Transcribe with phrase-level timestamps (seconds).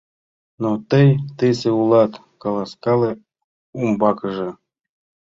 [0.61, 1.07] —Но тый
[1.37, 2.11] тысе улат,
[2.41, 3.11] каласкале
[3.81, 4.49] умбакыже.